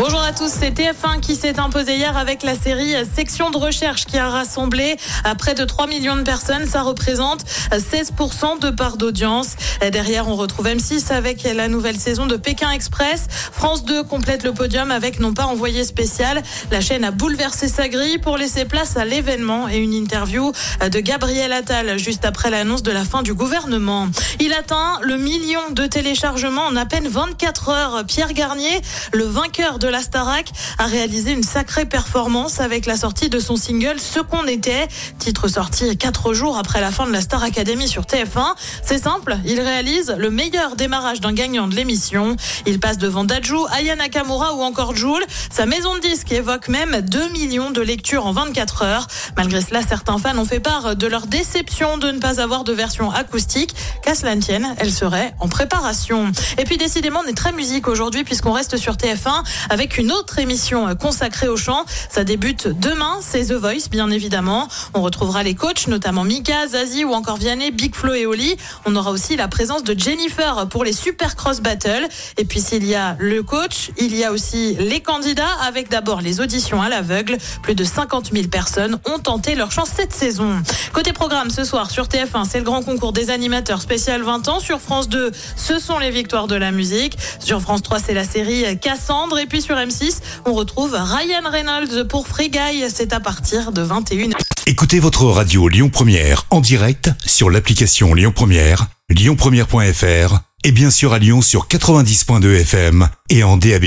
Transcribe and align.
Bonjour 0.00 0.22
à 0.22 0.32
tous, 0.32 0.48
c'est 0.48 0.70
TF1 0.70 1.18
qui 1.18 1.34
s'est 1.34 1.58
imposé 1.58 1.96
hier 1.96 2.16
avec 2.16 2.44
la 2.44 2.54
série 2.54 2.94
Section 3.16 3.50
de 3.50 3.56
recherche 3.56 4.04
qui 4.04 4.16
a 4.16 4.28
rassemblé 4.28 4.96
à 5.24 5.34
près 5.34 5.54
de 5.54 5.64
3 5.64 5.88
millions 5.88 6.14
de 6.14 6.22
personnes. 6.22 6.66
Ça 6.66 6.82
représente 6.82 7.44
16% 7.72 8.60
de 8.60 8.70
part 8.70 8.96
d'audience. 8.96 9.56
Derrière, 9.90 10.28
on 10.28 10.36
retrouve 10.36 10.66
M6 10.68 11.12
avec 11.12 11.42
la 11.42 11.66
nouvelle 11.66 11.98
saison 11.98 12.26
de 12.26 12.36
Pékin 12.36 12.70
Express. 12.70 13.26
France 13.50 13.84
2 13.86 14.04
complète 14.04 14.44
le 14.44 14.52
podium 14.52 14.92
avec 14.92 15.18
non 15.18 15.34
pas 15.34 15.46
envoyé 15.46 15.82
spécial. 15.82 16.44
La 16.70 16.80
chaîne 16.80 17.02
a 17.02 17.10
bouleversé 17.10 17.66
sa 17.66 17.88
grille 17.88 18.18
pour 18.18 18.36
laisser 18.36 18.66
place 18.66 18.96
à 18.96 19.04
l'événement 19.04 19.68
et 19.68 19.78
une 19.78 19.94
interview 19.94 20.52
de 20.80 21.00
Gabriel 21.00 21.52
Attal 21.52 21.98
juste 21.98 22.24
après 22.24 22.50
l'annonce 22.50 22.84
de 22.84 22.92
la 22.92 23.02
fin 23.02 23.22
du 23.22 23.34
gouvernement. 23.34 24.06
Il 24.38 24.52
atteint 24.52 25.00
le 25.02 25.16
million 25.16 25.70
de 25.72 25.86
téléchargements 25.86 26.66
en 26.66 26.76
à 26.76 26.86
peine 26.86 27.08
24 27.08 27.68
heures. 27.70 28.04
Pierre 28.06 28.32
Garnier, 28.32 28.80
le 29.12 29.24
vainqueur 29.24 29.80
de 29.80 29.87
la 29.88 30.02
Starac 30.02 30.50
a 30.78 30.86
réalisé 30.86 31.32
une 31.32 31.42
sacrée 31.42 31.84
performance 31.84 32.60
avec 32.60 32.86
la 32.86 32.96
sortie 32.96 33.28
de 33.28 33.38
son 33.38 33.56
single 33.56 33.98
Ce 33.98 34.20
qu'on 34.20 34.46
était, 34.46 34.88
titre 35.18 35.48
sorti 35.48 35.96
quatre 35.96 36.32
jours 36.34 36.58
après 36.58 36.80
la 36.80 36.90
fin 36.90 37.06
de 37.06 37.12
la 37.12 37.20
Star 37.20 37.42
Academy 37.42 37.88
sur 37.88 38.02
TF1. 38.02 38.54
C'est 38.82 39.02
simple, 39.02 39.36
il 39.44 39.60
réalise 39.60 40.14
le 40.16 40.30
meilleur 40.30 40.76
démarrage 40.76 41.20
d'un 41.20 41.32
gagnant 41.32 41.68
de 41.68 41.74
l'émission. 41.74 42.36
Il 42.66 42.80
passe 42.80 42.98
devant 42.98 43.24
Daju, 43.24 43.66
Aya 43.70 43.96
Nakamura 43.96 44.54
ou 44.54 44.62
encore 44.62 44.94
Joule. 44.94 45.24
Sa 45.50 45.66
maison 45.66 45.94
de 45.94 46.00
disques 46.00 46.32
évoque 46.32 46.68
même 46.68 47.00
2 47.00 47.28
millions 47.30 47.70
de 47.70 47.80
lectures 47.80 48.26
en 48.26 48.32
24 48.32 48.82
heures. 48.82 49.06
Malgré 49.36 49.60
cela, 49.60 49.82
certains 49.82 50.18
fans 50.18 50.36
ont 50.38 50.44
fait 50.44 50.60
part 50.60 50.96
de 50.96 51.06
leur 51.06 51.26
déception 51.26 51.98
de 51.98 52.10
ne 52.10 52.18
pas 52.18 52.40
avoir 52.40 52.64
de 52.64 52.72
version 52.72 53.10
acoustique. 53.10 53.74
Qu'à 54.02 54.14
cela 54.14 54.34
ne 54.34 54.40
tienne, 54.40 54.74
elle 54.78 54.92
serait 54.92 55.34
en 55.40 55.48
préparation. 55.48 56.32
Et 56.58 56.64
puis 56.64 56.76
décidément, 56.76 57.20
on 57.24 57.28
est 57.28 57.36
très 57.36 57.52
musique 57.52 57.88
aujourd'hui 57.88 58.24
puisqu'on 58.24 58.52
reste 58.52 58.76
sur 58.76 58.94
TF1 58.94 59.44
avec 59.70 59.77
une 59.86 60.12
autre 60.12 60.38
émission 60.38 60.94
consacrée 60.96 61.48
au 61.48 61.56
chant. 61.56 61.84
Ça 62.10 62.24
débute 62.24 62.68
demain, 62.68 63.18
c'est 63.20 63.46
The 63.46 63.52
Voice, 63.52 63.88
bien 63.90 64.10
évidemment. 64.10 64.68
On 64.94 65.02
retrouvera 65.02 65.42
les 65.42 65.54
coachs, 65.54 65.86
notamment 65.86 66.24
Mika, 66.24 66.66
Zazie 66.68 67.04
ou 67.04 67.12
encore 67.12 67.36
Vianney, 67.36 67.70
Big 67.70 67.94
Flo 67.94 68.12
et 68.12 68.26
Oli. 68.26 68.56
On 68.86 68.96
aura 68.96 69.10
aussi 69.10 69.36
la 69.36 69.48
présence 69.48 69.84
de 69.84 69.98
Jennifer 69.98 70.68
pour 70.68 70.84
les 70.84 70.92
Super 70.92 71.36
Cross 71.36 71.60
Battle. 71.60 72.08
Et 72.36 72.44
puis 72.44 72.60
s'il 72.60 72.84
y 72.84 72.94
a 72.94 73.16
le 73.18 73.42
coach, 73.42 73.90
il 73.98 74.16
y 74.16 74.24
a 74.24 74.32
aussi 74.32 74.76
les 74.78 75.00
candidats 75.00 75.54
avec 75.66 75.88
d'abord 75.88 76.20
les 76.20 76.40
auditions 76.40 76.82
à 76.82 76.88
l'aveugle. 76.88 77.38
Plus 77.62 77.74
de 77.74 77.84
50 77.84 78.30
000 78.32 78.48
personnes 78.48 78.98
ont 79.06 79.18
tenté 79.18 79.54
leur 79.54 79.70
chance 79.70 79.90
cette 79.94 80.12
saison. 80.12 80.60
Côté 80.92 81.12
programme, 81.12 81.50
ce 81.50 81.64
soir 81.64 81.90
sur 81.90 82.06
TF1, 82.06 82.44
c'est 82.48 82.58
le 82.58 82.64
grand 82.64 82.82
concours 82.82 83.12
des 83.12 83.30
animateurs 83.30 83.80
spécial 83.80 84.22
20 84.22 84.48
ans. 84.48 84.60
Sur 84.60 84.80
France 84.80 85.08
2, 85.08 85.30
ce 85.56 85.78
sont 85.78 85.98
les 85.98 86.10
victoires 86.10 86.46
de 86.46 86.56
la 86.56 86.72
musique. 86.72 87.16
Sur 87.38 87.60
France 87.60 87.82
3, 87.82 87.98
c'est 88.00 88.14
la 88.14 88.24
série 88.24 88.78
Cassandre. 88.78 89.38
Et 89.38 89.46
puis 89.58 89.62
sur 89.62 89.76
M6, 89.76 90.20
on 90.46 90.54
retrouve 90.54 90.92
Ryan 90.92 91.50
Reynolds 91.50 92.06
pour 92.08 92.28
Free 92.28 92.48
Guy. 92.48 92.84
C'est 92.92 93.12
à 93.12 93.18
partir 93.18 93.72
de 93.72 93.82
21h. 93.82 94.34
Écoutez 94.66 95.00
votre 95.00 95.24
radio 95.24 95.68
Lyon 95.68 95.88
Première 95.88 96.44
en 96.50 96.60
direct 96.60 97.10
sur 97.24 97.50
l'application 97.50 98.14
Lyon 98.14 98.32
Première, 98.34 98.86
lyonpremière.fr 99.08 100.38
et 100.64 100.72
bien 100.72 100.90
sûr 100.90 101.12
à 101.12 101.18
Lyon 101.18 101.42
sur 101.42 101.66
90.2 101.66 102.60
FM 102.60 103.08
et 103.30 103.42
en 103.42 103.56
DAB+. 103.56 103.86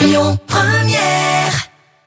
Lyon 0.00 0.38
Première. 0.46 1.73